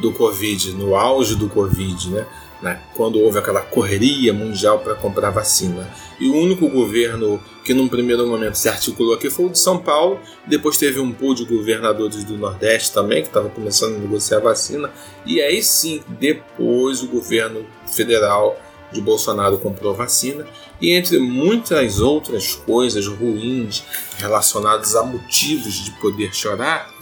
do 0.00 0.12
Covid, 0.12 0.72
no 0.72 0.94
auge 0.94 1.34
do 1.34 1.48
Covid, 1.48 2.10
né? 2.10 2.26
Né, 2.62 2.80
quando 2.94 3.18
houve 3.18 3.38
aquela 3.38 3.60
correria 3.60 4.32
mundial 4.32 4.78
para 4.78 4.94
comprar 4.94 5.30
vacina. 5.30 5.90
E 6.20 6.28
o 6.28 6.36
único 6.36 6.68
governo 6.68 7.42
que 7.64 7.74
num 7.74 7.88
primeiro 7.88 8.26
momento 8.26 8.54
se 8.54 8.68
articulou 8.68 9.14
aqui 9.14 9.28
foi 9.28 9.46
o 9.46 9.50
de 9.50 9.58
São 9.58 9.78
Paulo, 9.78 10.20
depois 10.46 10.76
teve 10.76 11.00
um 11.00 11.12
pool 11.12 11.34
de 11.34 11.44
governadores 11.44 12.22
do 12.22 12.38
Nordeste 12.38 12.92
também, 12.92 13.22
que 13.22 13.28
estava 13.28 13.48
começando 13.48 13.96
a 13.96 13.98
negociar 13.98 14.38
vacina, 14.38 14.90
e 15.26 15.42
aí 15.42 15.62
sim, 15.62 16.02
depois 16.08 17.02
o 17.02 17.08
governo 17.08 17.66
federal 17.86 18.56
de 18.92 19.00
Bolsonaro 19.00 19.58
comprou 19.58 19.94
vacina, 19.94 20.46
e 20.80 20.92
entre 20.92 21.18
muitas 21.18 21.98
outras 21.98 22.54
coisas 22.54 23.06
ruins 23.06 23.84
relacionadas 24.18 24.94
a 24.94 25.02
motivos 25.02 25.74
de 25.84 25.90
poder 25.92 26.32
chorar, 26.34 26.92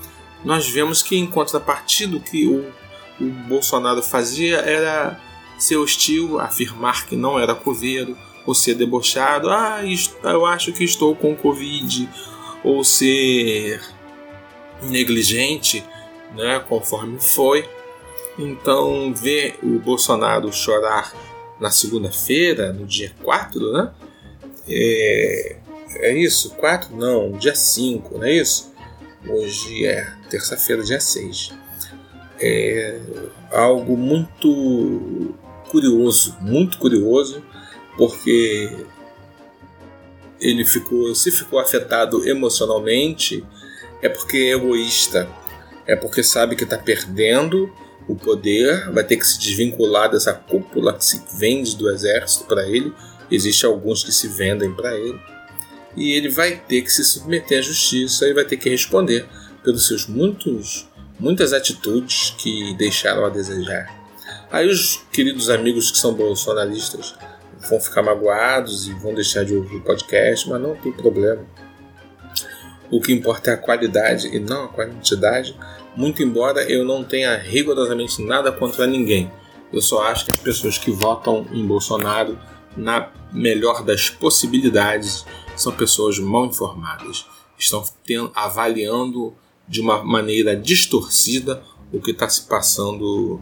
nós 0.43 0.69
vemos 0.69 1.03
que 1.03 1.17
em 1.17 1.27
contrapartida 1.27 2.17
o 2.17 2.21
que 2.21 2.47
o, 2.47 2.65
o 3.23 3.31
Bolsonaro 3.47 4.03
fazia 4.03 4.59
era 4.59 5.21
ser 5.63 5.77
hostil, 5.77 6.41
afirmar 6.41 7.07
que 7.07 7.17
não 7.17 7.39
era 7.39 7.55
coveiro, 7.55 8.17
ou 8.47 8.55
ser 8.55 8.75
debochado, 8.75 9.51
ah, 9.51 9.81
eu 10.25 10.47
acho 10.47 10.73
que 10.73 10.83
estou 10.83 11.15
com 11.15 11.37
Covid, 11.37 12.09
ou 12.65 12.83
ser 12.83 13.81
negligente, 14.83 15.85
né, 16.35 16.59
conforme 16.69 17.21
foi. 17.21 17.69
Então, 18.39 19.13
ver 19.13 19.59
o 19.63 19.79
Bolsonaro 19.79 20.53
chorar 20.53 21.13
na 21.61 21.71
segunda-feira, 21.71 22.73
no 22.73 22.87
dia 22.87 23.13
4, 23.23 23.73
né? 23.73 23.93
É, 24.67 25.57
é 25.97 26.17
isso? 26.17 26.51
4? 26.55 26.97
Não, 26.97 27.33
dia 27.33 27.55
5, 27.55 28.19
não 28.19 28.25
é 28.25 28.33
isso? 28.33 28.73
Hoje 29.29 29.85
é 29.85 30.11
terça-feira, 30.31 30.83
dia 30.83 31.01
6. 31.01 31.53
É 32.41 32.99
algo 33.53 33.97
muito 33.97 35.35
curioso, 35.71 36.37
muito 36.41 36.79
curioso, 36.79 37.43
porque 37.97 38.87
ele 40.41 40.65
ficou, 40.65 41.15
se 41.15 41.31
ficou 41.31 41.59
afetado 41.59 42.27
emocionalmente, 42.29 43.45
é 44.03 44.09
porque 44.09 44.37
é 44.37 44.53
egoísta, 44.53 45.29
é 45.87 45.95
porque 45.95 46.23
sabe 46.23 46.57
que 46.57 46.65
está 46.65 46.79
perdendo 46.79 47.73
o 48.09 48.17
poder, 48.17 48.91
vai 48.91 49.05
ter 49.05 49.17
que 49.17 49.27
se 49.27 49.39
desvincular 49.39 50.11
dessa 50.11 50.33
cúpula 50.33 50.95
que 50.95 51.05
se 51.05 51.23
vende 51.35 51.77
do 51.77 51.89
exército 51.91 52.45
para 52.45 52.67
ele. 52.67 52.93
Existem 53.31 53.71
alguns 53.71 54.03
que 54.03 54.11
se 54.11 54.27
vendem 54.27 54.73
para 54.73 54.97
ele. 54.97 55.21
E 55.97 56.13
ele 56.13 56.29
vai 56.29 56.57
ter 56.57 56.83
que 56.83 56.91
se 56.91 57.05
submeter 57.05 57.59
à 57.59 57.63
justiça 57.63 58.27
e 58.27 58.33
vai 58.33 58.45
ter 58.45 58.57
que 58.57 58.69
responder 58.69 59.27
pelos 59.63 59.87
seus 59.87 60.07
muitos, 60.07 60.89
muitas 61.19 61.53
atitudes 61.53 62.35
que 62.39 62.75
deixaram 62.75 63.25
a 63.25 63.29
desejar. 63.29 64.00
Aí 64.51 64.69
os 64.69 65.03
queridos 65.13 65.49
amigos 65.49 65.91
que 65.91 65.99
são 65.99 66.15
bolsonaristas 66.15 67.15
vão 67.69 67.81
ficar 67.81 68.03
magoados 68.03 68.89
e 68.89 68.95
vão 68.95 69.15
deixar 69.15 69.45
de 69.45 69.55
ouvir 69.55 69.77
o 69.77 69.83
podcast, 69.83 70.49
mas 70.49 70.61
não 70.61 70.75
tem 70.77 70.93
problema. 70.93 71.45
O 72.91 73.01
que 73.01 73.13
importa 73.13 73.51
é 73.51 73.55
a 73.55 73.57
qualidade 73.57 74.29
e 74.29 74.41
não 74.41 74.65
a 74.65 74.69
quantidade, 74.69 75.57
muito 75.95 76.23
embora 76.23 76.63
eu 76.63 76.85
não 76.85 77.05
tenha 77.05 77.37
rigorosamente 77.37 78.23
nada 78.23 78.51
contra 78.51 78.87
ninguém. 78.87 79.31
Eu 79.73 79.81
só 79.81 80.03
acho 80.03 80.27
que 80.27 80.33
as 80.33 80.41
pessoas 80.41 80.77
que 80.77 80.91
votam 80.91 81.47
em 81.53 81.65
Bolsonaro, 81.65 82.39
na 82.77 83.09
melhor 83.33 83.85
das 83.85 84.11
possibilidades, 84.11 85.25
são 85.57 85.73
pessoas 85.73 86.19
mal 86.19 86.47
informadas. 86.47 87.27
Estão 87.57 87.85
tendo, 88.05 88.33
avaliando 88.35 89.35
de 89.69 89.81
uma 89.81 90.03
maneira 90.03 90.57
distorcida 90.57 91.63
o 91.93 92.01
que 92.01 92.11
está 92.11 92.29
se 92.29 92.43
passando 92.43 93.41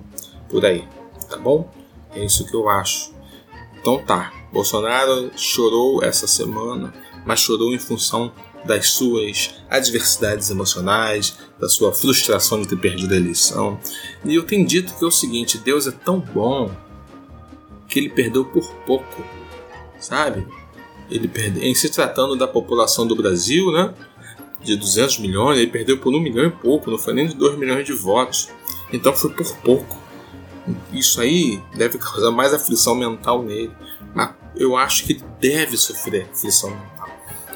por 0.49 0.65
aí 0.65 0.87
tá 1.29 1.37
bom? 1.37 1.71
É 2.15 2.25
isso 2.25 2.47
que 2.47 2.55
eu 2.55 2.69
acho. 2.69 3.13
Então 3.81 4.03
tá, 4.03 4.33
Bolsonaro 4.53 5.31
chorou 5.37 6.03
essa 6.03 6.27
semana, 6.27 6.93
mas 7.25 7.41
chorou 7.41 7.73
em 7.73 7.79
função 7.79 8.33
das 8.65 8.89
suas 8.89 9.55
adversidades 9.71 10.51
emocionais, 10.51 11.39
da 11.61 11.69
sua 11.69 11.93
frustração 11.93 12.61
de 12.61 12.69
ter 12.69 12.77
perdido 12.77 13.15
a 13.15 13.17
eleição. 13.17 13.79
E 14.25 14.35
eu 14.35 14.45
tenho 14.45 14.67
dito 14.67 14.95
que 14.95 15.05
é 15.05 15.07
o 15.07 15.13
seguinte: 15.13 15.59
Deus 15.59 15.87
é 15.87 15.93
tão 15.93 16.19
bom 16.19 16.71
que 17.87 17.99
ele 17.99 18.09
perdeu 18.09 18.45
por 18.45 18.69
pouco, 18.87 19.25
sabe? 20.01 20.47
Ele 21.11 21.29
perdeu, 21.29 21.63
em 21.63 21.75
se 21.75 21.89
tratando 21.89 22.37
da 22.37 22.49
população 22.49 23.07
do 23.07 23.15
Brasil, 23.15 23.71
né? 23.71 23.95
De 24.61 24.75
200 24.75 25.21
milhões, 25.21 25.57
ele 25.57 25.71
perdeu 25.71 25.99
por 25.99 26.13
um 26.13 26.21
milhão 26.21 26.45
e 26.45 26.51
pouco, 26.51 26.91
não 26.91 26.99
foi 26.99 27.15
nem 27.15 27.29
de 27.29 27.35
2 27.35 27.57
milhões 27.57 27.87
de 27.87 27.93
votos. 27.93 28.49
Então 28.93 29.15
foi 29.15 29.31
por 29.31 29.57
pouco. 29.59 30.08
Isso 30.93 31.21
aí 31.21 31.63
deve 31.75 31.99
causar 31.99 32.31
mais 32.31 32.53
aflição 32.53 32.95
mental 32.95 33.43
nele. 33.43 33.73
Mas 34.15 34.31
eu 34.57 34.77
acho 34.77 35.05
que 35.05 35.13
ele 35.13 35.25
deve 35.41 35.77
sofrer 35.77 36.29
aflição 36.33 36.71
mental. 36.71 37.09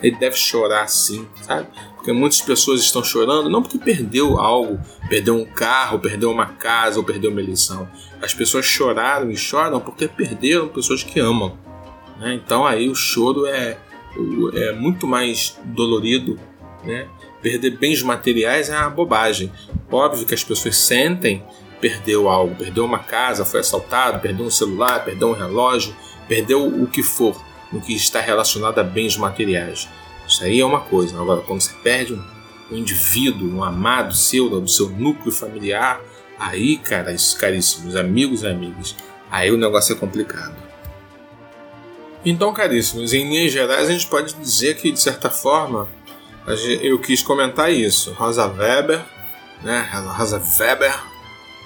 Ele 0.02 0.16
deve 0.16 0.36
chorar 0.36 0.88
sim, 0.88 1.26
sabe? 1.42 1.68
Porque 1.94 2.12
muitas 2.12 2.40
pessoas 2.40 2.80
estão 2.80 3.04
chorando 3.04 3.48
não 3.48 3.62
porque 3.62 3.78
perdeu 3.78 4.36
algo, 4.36 4.80
perdeu 5.08 5.36
um 5.36 5.44
carro, 5.44 6.00
perdeu 6.00 6.32
uma 6.32 6.46
casa 6.46 6.98
ou 6.98 7.04
perdeu 7.04 7.30
uma 7.30 7.40
eleição. 7.40 7.88
As 8.20 8.34
pessoas 8.34 8.66
choraram 8.66 9.30
e 9.30 9.36
choram 9.36 9.80
porque 9.80 10.08
perderam 10.08 10.68
pessoas 10.68 11.04
que 11.04 11.20
amam. 11.20 11.56
Né? 12.18 12.34
Então 12.34 12.66
aí 12.66 12.88
o 12.88 12.94
choro 12.94 13.46
é, 13.46 13.78
é 14.54 14.72
muito 14.72 15.06
mais 15.06 15.56
dolorido. 15.64 16.40
Né? 16.82 17.06
Perder 17.40 17.78
bens 17.78 18.02
materiais 18.02 18.68
é 18.68 18.76
uma 18.76 18.90
bobagem. 18.90 19.52
Óbvio 19.88 20.26
que 20.26 20.34
as 20.34 20.42
pessoas 20.42 20.76
sentem 20.76 21.44
perdeu 21.82 22.28
algo, 22.28 22.54
perdeu 22.54 22.84
uma 22.84 23.00
casa, 23.00 23.44
foi 23.44 23.58
assaltado, 23.58 24.20
perdeu 24.20 24.46
um 24.46 24.50
celular, 24.50 25.04
perdeu 25.04 25.30
um 25.30 25.34
relógio, 25.34 25.94
perdeu 26.28 26.64
o 26.64 26.86
que 26.86 27.02
for 27.02 27.36
no 27.72 27.80
que 27.80 27.92
está 27.92 28.20
relacionado 28.20 28.78
a 28.78 28.84
bens 28.84 29.16
materiais. 29.16 29.88
Isso 30.26 30.44
aí 30.44 30.60
é 30.60 30.64
uma 30.64 30.80
coisa. 30.80 31.20
Agora, 31.20 31.40
quando 31.40 31.60
você 31.60 31.72
perde 31.82 32.14
um, 32.14 32.24
um 32.70 32.76
indivíduo, 32.76 33.52
um 33.52 33.64
amado 33.64 34.14
seu, 34.14 34.48
do 34.48 34.68
seu 34.68 34.88
núcleo 34.90 35.32
familiar, 35.32 36.00
aí, 36.38 36.78
cara, 36.78 37.12
isso, 37.12 37.36
caríssimos 37.36 37.96
amigos 37.96 38.44
e 38.44 38.46
amigas, 38.46 38.94
aí 39.28 39.50
o 39.50 39.58
negócio 39.58 39.92
é 39.92 39.98
complicado. 39.98 40.54
Então, 42.24 42.52
caríssimos, 42.52 43.12
em 43.12 43.28
linhas 43.28 43.52
gerais, 43.52 43.88
a 43.88 43.92
gente 43.92 44.06
pode 44.06 44.34
dizer 44.34 44.76
que, 44.76 44.92
de 44.92 45.00
certa 45.00 45.28
forma, 45.28 45.88
eu 46.80 47.00
quis 47.00 47.20
comentar 47.20 47.72
isso. 47.72 48.12
Rosa 48.12 48.46
Weber, 48.46 49.02
né? 49.64 49.88
Rosa 50.16 50.40
Weber 50.60 51.11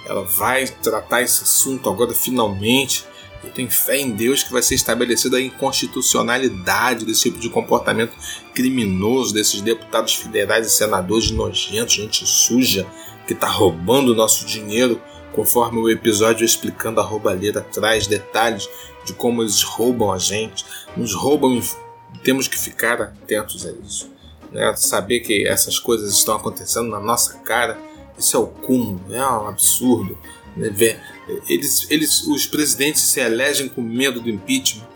ela 0.07 0.23
vai 0.23 0.65
tratar 0.67 1.21
esse 1.21 1.43
assunto 1.43 1.89
agora 1.89 2.13
finalmente. 2.13 3.05
Eu 3.43 3.51
tenho 3.51 3.69
fé 3.69 3.99
em 3.99 4.11
Deus 4.11 4.41
que 4.41 4.51
vai 4.51 4.61
ser 4.61 4.75
estabelecida 4.75 5.37
a 5.37 5.41
inconstitucionalidade 5.41 7.05
desse 7.05 7.23
tipo 7.23 7.39
de 7.39 7.49
comportamento 7.49 8.13
criminoso 8.53 9.33
desses 9.33 9.61
deputados 9.61 10.15
federais 10.15 10.65
e 10.65 10.69
senadores 10.69 11.29
nojentos, 11.29 11.93
gente 11.93 12.25
suja, 12.25 12.87
que 13.27 13.33
está 13.33 13.47
roubando 13.47 14.13
o 14.13 14.15
nosso 14.15 14.45
dinheiro, 14.45 14.99
conforme 15.33 15.79
o 15.79 15.89
episódio 15.89 16.45
explicando 16.45 16.99
a 16.99 17.03
roubalheira 17.03 17.61
traz 17.61 18.07
detalhes 18.07 18.67
de 19.05 19.13
como 19.13 19.43
eles 19.43 19.61
roubam 19.61 20.11
a 20.11 20.17
gente, 20.17 20.65
nos 20.95 21.13
roubam 21.13 21.55
e 21.55 22.17
temos 22.23 22.47
que 22.47 22.57
ficar 22.57 23.01
atentos 23.01 23.65
a 23.65 23.71
isso. 23.71 24.09
Né? 24.51 24.73
Saber 24.75 25.19
que 25.19 25.47
essas 25.47 25.77
coisas 25.77 26.13
estão 26.13 26.35
acontecendo 26.35 26.89
na 26.89 26.99
nossa 26.99 27.37
cara 27.39 27.77
isso 28.17 28.35
é 28.35 28.39
o 28.39 28.47
cúmulo, 28.47 29.01
é 29.13 29.21
um 29.21 29.47
absurdo. 29.47 30.17
Né? 30.55 30.69
Eles, 31.47 31.85
eles, 31.89 32.23
os 32.27 32.45
presidentes 32.45 33.01
se 33.03 33.19
elegem 33.19 33.67
com 33.67 33.81
medo 33.81 34.19
do 34.21 34.29
impeachment 34.29 34.87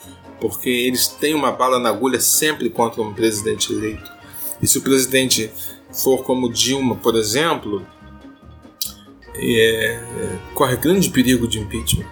porque 0.41 0.69
eles 0.69 1.07
têm 1.07 1.35
uma 1.35 1.51
bala 1.51 1.79
na 1.79 1.89
agulha 1.89 2.19
sempre 2.19 2.69
contra 2.69 3.01
um 3.01 3.13
presidente 3.13 3.71
eleito. 3.71 4.11
E 4.59 4.67
se 4.67 4.79
o 4.79 4.81
presidente 4.81 5.51
for 5.93 6.23
como 6.23 6.51
Dilma, 6.51 6.95
por 6.95 7.15
exemplo, 7.15 7.85
é, 9.35 9.99
corre 10.55 10.75
grande 10.77 11.09
perigo 11.09 11.47
de 11.47 11.59
impeachment. 11.59 12.07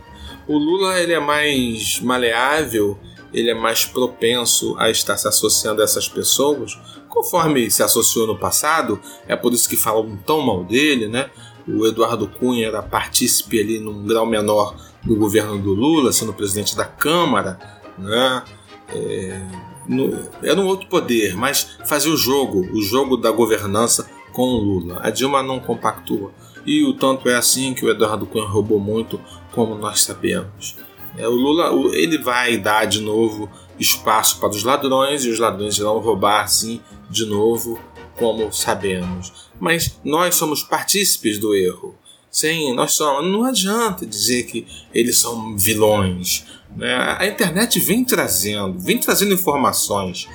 O 0.47 0.57
Lula 0.57 0.99
ele 0.99 1.13
é 1.13 1.19
mais 1.19 1.99
maleável, 1.99 2.97
ele 3.33 3.49
é 3.49 3.53
mais 3.53 3.85
propenso 3.85 4.75
a 4.77 4.89
estar 4.89 5.17
se 5.17 5.27
associando 5.27 5.81
a 5.81 5.83
essas 5.83 6.07
pessoas, 6.07 6.77
conforme 7.09 7.69
se 7.69 7.83
associou 7.83 8.27
no 8.27 8.37
passado, 8.37 8.99
é 9.27 9.35
por 9.35 9.51
isso 9.51 9.67
que 9.67 9.75
falam 9.75 10.17
tão 10.25 10.41
mal 10.41 10.63
dele, 10.63 11.07
né? 11.07 11.29
O 11.67 11.85
Eduardo 11.85 12.27
Cunha 12.27 12.67
era 12.67 12.81
partícipe 12.81 13.59
ali 13.59 13.79
num 13.79 14.05
grau 14.05 14.25
menor 14.25 14.75
do 15.03 15.15
governo 15.15 15.57
do 15.59 15.73
Lula, 15.73 16.13
sendo 16.13 16.33
presidente 16.33 16.75
da 16.75 16.85
Câmara, 16.85 17.59
né? 17.97 18.43
É, 18.89 19.41
no, 19.87 20.17
era 20.41 20.59
um 20.59 20.65
outro 20.65 20.87
poder, 20.87 21.35
mas 21.35 21.77
fazia 21.85 22.11
o 22.11 22.17
jogo, 22.17 22.67
o 22.71 22.81
jogo 22.81 23.17
da 23.17 23.31
governança 23.31 24.09
com 24.31 24.43
o 24.43 24.57
Lula. 24.57 24.99
A 25.01 25.09
Dilma 25.09 25.43
não 25.43 25.59
compactua. 25.59 26.31
E 26.65 26.83
o 26.83 26.93
tanto 26.93 27.27
é 27.29 27.35
assim 27.35 27.73
que 27.73 27.85
o 27.85 27.89
Eduardo 27.89 28.25
Cunha 28.25 28.45
roubou 28.45 28.79
muito, 28.79 29.19
como 29.51 29.75
nós 29.75 30.01
sabemos. 30.01 30.75
É, 31.17 31.27
o 31.27 31.31
Lula 31.31 31.71
ele 31.95 32.17
vai 32.17 32.57
dar 32.57 32.85
de 32.85 33.01
novo 33.01 33.49
espaço 33.79 34.39
para 34.39 34.49
os 34.49 34.63
ladrões 34.63 35.25
e 35.25 35.29
os 35.29 35.39
ladrões 35.39 35.77
irão 35.77 35.97
roubar 35.99 36.47
sim 36.47 36.81
de 37.09 37.25
novo, 37.25 37.79
como 38.17 38.51
sabemos. 38.51 39.49
Mas 39.59 39.99
nós 40.03 40.35
somos 40.35 40.63
partícipes 40.63 41.37
do 41.37 41.55
erro. 41.55 41.95
Sim, 42.31 42.73
nós 42.73 42.93
somos. 42.93 43.31
Não 43.31 43.43
adianta 43.43 44.05
dizer 44.05 44.43
que 44.43 44.67
eles 44.93 45.17
são 45.19 45.57
vilões. 45.57 46.45
Né? 46.75 46.95
A 47.17 47.25
internet 47.25 47.79
vem 47.79 48.05
trazendo, 48.05 48.79
vem 48.79 48.99
trazendo 48.99 49.33
informações. 49.33 50.27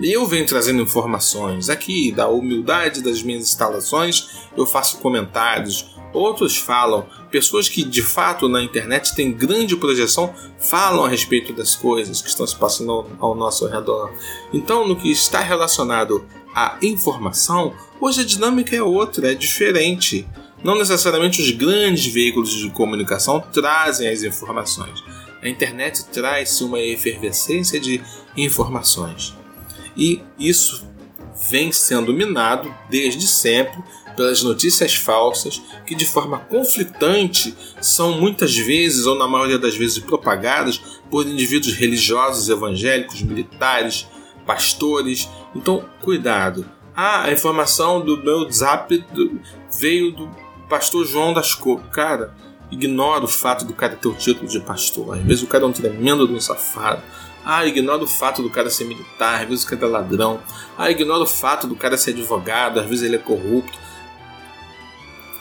Eu 0.00 0.26
venho 0.26 0.46
trazendo 0.46 0.80
informações 0.80 1.68
aqui 1.68 2.10
da 2.12 2.26
humildade 2.26 3.02
das 3.02 3.22
minhas 3.22 3.42
instalações. 3.42 4.28
Eu 4.56 4.66
faço 4.66 4.98
comentários, 4.98 5.91
outros 6.12 6.56
falam. 6.56 7.06
Pessoas 7.30 7.68
que 7.68 7.82
de 7.82 8.02
fato 8.02 8.48
na 8.48 8.62
internet 8.62 9.14
têm 9.14 9.32
grande 9.32 9.76
projeção 9.76 10.34
falam 10.58 11.04
a 11.04 11.08
respeito 11.08 11.52
das 11.52 11.74
coisas 11.74 12.20
que 12.20 12.28
estão 12.28 12.46
se 12.46 12.56
passando 12.56 13.06
ao, 13.18 13.34
nosso 13.34 13.66
redor. 13.66 14.12
Então, 14.52 14.86
no 14.86 14.96
que 14.96 15.10
está 15.10 15.40
relacionado 15.40 16.24
à 16.54 16.78
informação, 16.82 17.74
hoje 18.00 18.20
a 18.20 18.24
dinâmica 18.24 18.76
é 18.76 18.82
outra, 18.82 19.32
é 19.32 19.34
diferente. 19.34 20.26
Não 20.62 20.76
necessariamente 20.76 21.40
os 21.40 21.50
grandes 21.50 22.06
veículos 22.06 22.50
de 22.50 22.70
comunicação 22.70 23.40
trazem 23.52 24.08
as 24.08 24.22
informações. 24.22 25.02
A 25.42 25.48
internet 25.48 26.04
traz 26.04 26.60
uma 26.60 26.78
efervescência 26.78 27.80
de 27.80 28.00
informações. 28.36 29.34
E 29.96 30.22
isso 30.38 30.86
vem 31.50 31.72
sendo 31.72 32.12
minado 32.12 32.72
desde 32.88 33.26
sempre 33.26 33.82
pelas 34.16 34.42
notícias 34.42 34.94
falsas 34.94 35.62
que, 35.86 35.94
de 35.94 36.06
forma 36.06 36.38
conflitante, 36.38 37.54
são 37.80 38.18
muitas 38.18 38.56
vezes, 38.56 39.06
ou 39.06 39.16
na 39.16 39.26
maioria 39.26 39.58
das 39.58 39.76
vezes, 39.76 39.98
propagadas 39.98 40.80
por 41.10 41.26
indivíduos 41.26 41.74
religiosos, 41.74 42.48
evangélicos, 42.48 43.22
militares, 43.22 44.06
pastores. 44.46 45.28
Então, 45.54 45.84
cuidado. 46.00 46.64
Ah, 46.94 47.24
a 47.24 47.32
informação 47.32 48.04
do 48.04 48.22
meu 48.22 48.50
zap 48.50 49.04
veio 49.78 50.12
do 50.12 50.30
pastor 50.68 51.06
João 51.06 51.32
das 51.32 51.54
Cores. 51.54 51.84
Cara, 51.90 52.34
ignora 52.70 53.24
o 53.24 53.28
fato 53.28 53.64
do 53.64 53.72
cara 53.72 53.96
ter 53.96 54.08
o 54.08 54.14
título 54.14 54.48
de 54.48 54.60
pastor. 54.60 55.16
Às 55.16 55.22
vezes 55.22 55.42
o 55.42 55.46
cara 55.46 55.64
é 55.64 55.66
um 55.66 55.72
tremendo 55.72 56.26
de 56.26 56.34
um 56.34 56.40
safado. 56.40 57.02
Ah, 57.44 57.66
ignora 57.66 58.02
o 58.02 58.06
fato 58.06 58.42
do 58.42 58.48
cara 58.48 58.70
ser 58.70 58.84
militar, 58.84 59.42
às 59.42 59.48
vezes 59.48 59.64
o 59.64 59.68
cara 59.68 59.84
é 59.84 59.88
ladrão. 59.88 60.40
Ah, 60.78 60.90
ignora 60.90 61.22
o 61.22 61.26
fato 61.26 61.66
do 61.66 61.74
cara 61.74 61.98
ser 61.98 62.12
advogado, 62.12 62.78
às 62.78 62.86
vezes 62.86 63.04
ele 63.04 63.16
é 63.16 63.18
corrupto. 63.18 63.78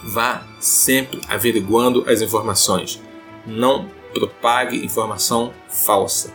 Vá 0.04 0.44
sempre 0.60 1.22
averiguando 1.28 2.04
as 2.08 2.22
informações. 2.22 3.02
Não 3.46 3.88
propague 4.14 4.86
informação 4.86 5.54
falsa. 5.70 6.34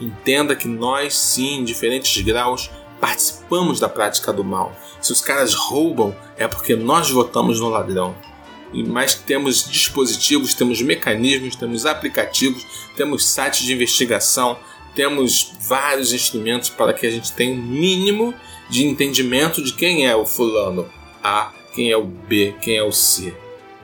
Entenda 0.00 0.56
que 0.56 0.66
nós, 0.66 1.16
sim, 1.16 1.58
em 1.58 1.64
diferentes 1.64 2.22
graus, 2.22 2.70
participamos 3.00 3.80
da 3.80 3.88
prática 3.88 4.32
do 4.32 4.44
mal. 4.44 4.74
Se 5.00 5.12
os 5.12 5.20
caras 5.20 5.54
roubam, 5.54 6.14
é 6.36 6.46
porque 6.46 6.74
nós 6.76 7.10
votamos 7.10 7.60
no 7.60 7.68
ladrão. 7.68 8.14
Mas 8.72 9.14
temos 9.14 9.68
dispositivos, 9.68 10.54
temos 10.54 10.80
mecanismos, 10.80 11.56
temos 11.56 11.84
aplicativos, 11.84 12.64
temos 12.96 13.26
sites 13.26 13.66
de 13.66 13.74
investigação, 13.74 14.58
temos 14.94 15.52
vários 15.60 16.12
instrumentos 16.12 16.70
para 16.70 16.92
que 16.92 17.06
a 17.06 17.10
gente 17.10 17.32
tenha 17.32 17.54
um 17.54 17.62
mínimo 17.62 18.34
de 18.70 18.86
entendimento 18.86 19.62
de 19.62 19.72
quem 19.74 20.06
é 20.06 20.16
o 20.16 20.24
fulano 20.24 20.88
A, 21.22 21.52
quem 21.74 21.90
é 21.90 21.96
o 21.96 22.04
B, 22.04 22.54
quem 22.60 22.76
é 22.76 22.82
o 22.82 22.92
C. 22.92 23.34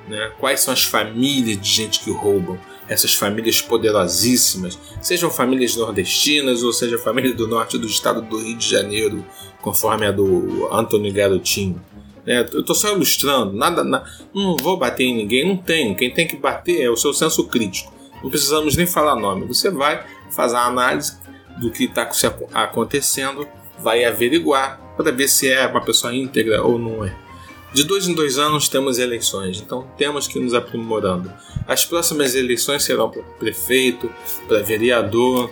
Né? 0.09 0.33
Quais 0.39 0.61
são 0.61 0.73
as 0.73 0.85
famílias 0.85 1.61
de 1.61 1.69
gente 1.69 2.01
que 2.01 2.11
roubam? 2.11 2.59
Essas 2.89 3.15
famílias 3.15 3.61
poderosíssimas, 3.61 4.79
sejam 5.03 5.31
famílias 5.31 5.77
nordestinas 5.77 6.63
ou 6.63 6.73
seja 6.73 6.97
família 6.99 7.35
do 7.35 7.47
norte 7.47 7.77
do 7.77 7.87
estado 7.87 8.23
do 8.23 8.39
Rio 8.39 8.57
de 8.57 8.67
Janeiro, 8.67 9.23
conforme 9.61 10.07
a 10.07 10.11
do 10.11 10.67
Antônio 10.73 11.13
Garotinho. 11.13 11.83
Né? 12.25 12.49
Eu 12.51 12.61
estou 12.61 12.75
só 12.75 12.91
ilustrando, 12.93 13.53
nada, 13.53 13.85
não 13.85 14.57
vou 14.57 14.79
bater 14.79 15.05
em 15.05 15.15
ninguém, 15.15 15.47
não 15.47 15.57
tenho. 15.57 15.95
Quem 15.95 16.11
tem 16.11 16.27
que 16.27 16.37
bater 16.37 16.81
é 16.81 16.89
o 16.89 16.97
seu 16.97 17.13
senso 17.13 17.45
crítico. 17.45 17.93
Não 18.23 18.31
precisamos 18.31 18.75
nem 18.75 18.87
falar 18.87 19.17
nome. 19.17 19.47
Você 19.47 19.71
vai 19.71 20.05
fazer 20.31 20.57
a 20.57 20.65
análise 20.65 21.19
do 21.61 21.71
que 21.71 21.85
está 21.85 22.09
acontecendo, 22.55 23.47
vai 23.79 24.05
averiguar 24.05 24.81
para 24.97 25.13
ver 25.13 25.29
se 25.29 25.51
é 25.51 25.67
uma 25.67 25.81
pessoa 25.81 26.15
íntegra 26.15 26.63
ou 26.63 26.79
não 26.79 27.05
é. 27.05 27.28
De 27.73 27.85
dois 27.85 28.09
em 28.09 28.15
dois 28.15 28.39
anos 28.39 28.69
temos 28.69 28.99
eleições, 28.99 29.61
então 29.61 29.87
temos 29.97 30.27
que 30.27 30.41
nos 30.41 30.55
aprimorando. 30.55 31.31
As 31.67 31.85
próximas 31.85 32.35
eleições 32.35 32.83
serão 32.83 33.11
para 33.11 33.23
prefeito, 33.23 34.11
para 34.47 34.63
vereador 34.63 35.51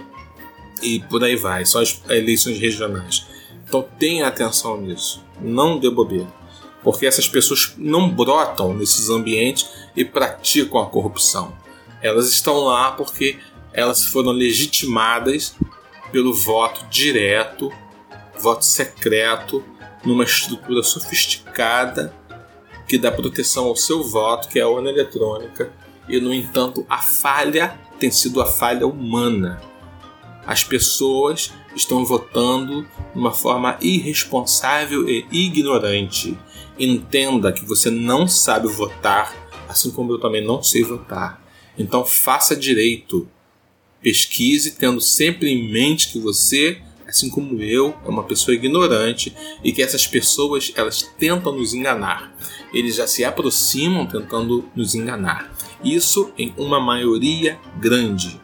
e 0.83 1.01
por 1.01 1.23
aí 1.23 1.37
vai. 1.37 1.67
São 1.67 1.81
as 1.81 2.01
eleições 2.09 2.59
regionais. 2.59 3.27
Então 3.69 3.87
tenha 3.99 4.27
atenção 4.27 4.81
nisso. 4.81 5.23
Não 5.41 5.79
dê 5.79 5.91
bobeira. 5.91 6.33
Porque 6.83 7.07
essas 7.07 7.29
pessoas 7.29 7.75
não 7.77 8.09
brotam 8.09 8.73
nesses 8.73 9.11
ambientes 9.11 9.69
e 9.95 10.05
praticam 10.05 10.81
a 10.81 10.87
corrupção. 10.87 11.53
Elas 12.01 12.31
estão 12.31 12.61
lá 12.61 12.93
porque 12.93 13.39
elas 13.73 14.05
foram 14.07 14.31
legitimadas 14.31 15.55
pelo 16.11 16.33
voto 16.33 16.87
direto, 16.89 17.71
voto 18.39 18.65
secreto 18.65 19.63
numa 20.07 20.25
estrutura 20.25 20.83
sofisticada 20.83 22.15
que 22.87 22.97
dá 22.97 23.11
proteção 23.11 23.65
ao 23.67 23.77
seu 23.77 24.03
voto, 24.05 24.49
que 24.49 24.59
é 24.59 24.63
a 24.63 24.69
urna 24.69 24.89
eletrônica, 24.89 25.73
e 26.09 26.21
no 26.21 26.33
entanto 26.33 26.87
a 26.89 26.99
falha 26.99 27.79
tem 27.99 28.11
sido 28.11 28.41
a 28.41 28.47
falha 28.47 28.87
humana. 28.87 29.61
As 30.47 30.63
pessoas 30.63 31.53
estão 31.75 32.05
votando 32.05 32.83
de 32.83 33.19
uma 33.19 33.33
forma 33.33 33.77
irresponsável 33.81 35.09
e 35.09 35.27
ignorante. 35.33 36.39
Entenda 36.79 37.53
que 37.53 37.65
você 37.65 37.91
não 37.91 38.29
sabe 38.29 38.69
votar, 38.69 39.35
assim 39.69 39.91
como 39.91 40.13
eu 40.13 40.21
também 40.21 40.45
não 40.45 40.63
sei 40.63 40.85
votar. 40.85 41.43
Então 41.77 42.05
faça 42.05 42.55
direito. 42.55 43.29
Pesquise 44.01 44.73
tendo 44.73 45.01
sempre 45.01 45.51
em 45.51 45.73
mente 45.73 46.13
que 46.13 46.21
você 46.21 46.81
assim 47.07 47.31
como 47.31 47.61
eu, 47.63 47.95
é 48.05 48.09
uma 48.09 48.25
pessoa 48.25 48.55
ignorante 48.55 49.35
e 49.63 49.73
que 49.73 49.83
essas 49.83 50.07
pessoas 50.07 50.73
elas 50.75 51.03
tentam 51.19 51.53
nos 51.53 51.73
enganar. 51.73 52.35
Eles 52.73 52.97
já 52.97 53.07
se 53.07 53.25
aproximam 53.25 54.07
tentando 54.07 54.69
nos 54.75 54.95
enganar. 54.95 55.53
Isso 55.83 56.33
em 56.37 56.53
uma 56.57 56.81
maioria 56.81 57.59
grande. 57.79 58.41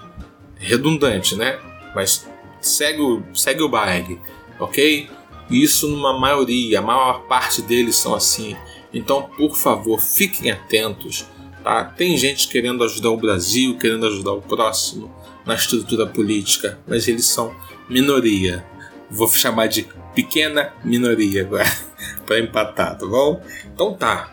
Redundante, 0.57 1.35
né? 1.35 1.59
Mas 1.95 2.27
segue 2.61 3.01
o, 3.01 3.23
segue 3.35 3.63
o 3.63 3.69
baile, 3.69 4.21
ok? 4.59 5.11
Isso 5.51 5.89
numa 5.89 6.19
maioria, 6.19 6.79
a 6.79 6.83
maior 6.83 7.23
parte 7.27 7.61
deles 7.61 7.97
são 7.97 8.15
assim. 8.15 8.57
Então, 8.95 9.29
por 9.37 9.57
favor, 9.57 10.01
fiquem 10.01 10.51
atentos. 10.51 11.27
Tá? 11.63 11.85
Tem 11.85 12.17
gente 12.17 12.49
querendo 12.49 12.83
ajudar 12.85 13.11
o 13.11 13.17
Brasil, 13.17 13.77
querendo 13.77 14.07
ajudar 14.07 14.33
o 14.33 14.43
próximo 14.43 15.15
na 15.45 15.55
estrutura 15.55 16.07
política, 16.07 16.79
mas 16.87 17.09
eles 17.09 17.27
são 17.27 17.55
minoria. 17.93 18.65
Vou 19.11 19.29
chamar 19.29 19.67
de 19.67 19.87
pequena 20.15 20.73
minoria 20.83 21.43
agora, 21.43 21.71
para 22.27 22.41
empatar, 22.41 22.97
tá 22.99 23.07
bom? 23.07 23.45
Então 23.73 23.95
tá. 23.95 24.33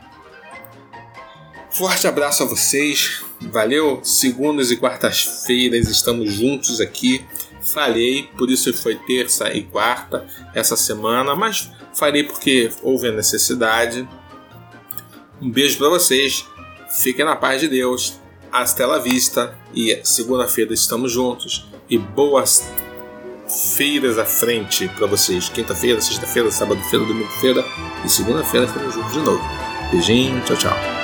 Forte 1.70 2.08
abraço 2.08 2.44
a 2.44 2.46
vocês, 2.46 3.24
valeu. 3.42 4.00
Segundas 4.04 4.72
e 4.72 4.78
quartas-feiras 4.78 5.88
estamos 5.88 6.34
juntos 6.34 6.82
aqui. 6.82 7.24
Falhei, 7.62 8.24
por 8.38 8.50
isso 8.50 8.74
foi 8.74 8.96
terça 8.96 9.54
e 9.54 9.64
quarta 9.64 10.26
essa 10.56 10.76
semana, 10.76 11.36
mas 11.36 11.70
falei 11.94 12.24
porque 12.24 12.72
houve 12.82 13.10
a 13.10 13.12
necessidade. 13.12 14.08
Um 15.42 15.52
beijo 15.52 15.78
para 15.78 15.90
vocês, 15.90 16.46
fiquem 17.02 17.26
na 17.26 17.36
paz 17.36 17.62
de 17.62 17.68
Deus. 17.68 18.20
Hasta 18.52 18.88
la 18.88 18.98
vista 18.98 19.56
e 19.76 20.00
segunda-feira 20.04 20.74
estamos 20.74 21.12
juntos 21.12 21.70
e 21.88 21.98
boas 21.98 22.64
feiras 23.50 24.18
à 24.18 24.26
frente 24.26 24.88
para 24.90 25.08
vocês. 25.08 25.50
Quinta-feira, 25.50 26.00
sexta-feira, 26.00 26.52
sábado-feira, 26.52 27.06
domingo-feira 27.06 27.66
e 28.06 28.10
segunda-feira 28.10 28.66
estamos 28.66 28.94
juntos 28.94 29.12
de 29.14 29.20
novo. 29.20 29.42
Beijinho, 29.92 30.40
tchau, 30.42 30.58
tchau. 30.58 30.99